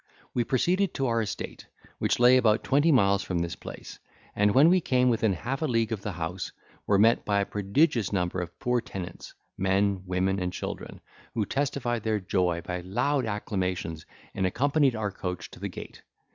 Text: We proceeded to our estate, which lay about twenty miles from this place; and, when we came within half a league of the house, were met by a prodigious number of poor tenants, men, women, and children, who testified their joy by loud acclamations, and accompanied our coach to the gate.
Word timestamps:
We 0.33 0.43
proceeded 0.43 0.95
to 0.95 1.05
our 1.05 1.21
estate, 1.21 1.67
which 1.99 2.17
lay 2.19 2.35
about 2.35 2.63
twenty 2.63 2.91
miles 2.91 3.21
from 3.21 3.37
this 3.37 3.55
place; 3.55 3.99
and, 4.35 4.51
when 4.55 4.67
we 4.67 4.81
came 4.81 5.11
within 5.11 5.33
half 5.33 5.61
a 5.61 5.67
league 5.67 5.91
of 5.91 6.01
the 6.01 6.13
house, 6.13 6.51
were 6.87 6.97
met 6.97 7.23
by 7.23 7.39
a 7.39 7.45
prodigious 7.45 8.11
number 8.11 8.41
of 8.41 8.57
poor 8.57 8.81
tenants, 8.81 9.35
men, 9.59 10.01
women, 10.07 10.39
and 10.39 10.53
children, 10.53 11.01
who 11.35 11.45
testified 11.45 12.01
their 12.01 12.19
joy 12.19 12.61
by 12.61 12.79
loud 12.81 13.27
acclamations, 13.27 14.07
and 14.33 14.47
accompanied 14.47 14.95
our 14.95 15.11
coach 15.11 15.51
to 15.51 15.59
the 15.59 15.69
gate. 15.69 16.01